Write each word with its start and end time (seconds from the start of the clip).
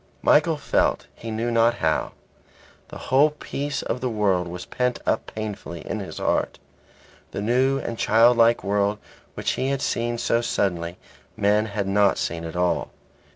Michael 0.23 0.57
felt 0.57 1.05
he 1.13 1.29
knew 1.29 1.51
not 1.51 1.75
how. 1.75 2.13
The 2.87 2.97
whole 2.97 3.29
peace 3.29 3.83
of 3.83 4.01
the 4.01 4.09
world 4.09 4.47
was 4.47 4.65
pent 4.65 4.97
up 5.05 5.27
painfully 5.27 5.85
in 5.87 5.99
his 5.99 6.17
heart. 6.17 6.57
The 7.29 7.41
new 7.43 7.77
and 7.77 7.99
childlike 7.99 8.63
world 8.63 8.97
which 9.35 9.51
he 9.51 9.67
had 9.69 9.83
seen 9.83 10.17
so 10.17 10.41
suddenly, 10.41 10.97
men 11.37 11.67
had 11.67 11.87
not 11.87 12.17
seen 12.17 12.45
at 12.45 12.55
all. 12.55 12.89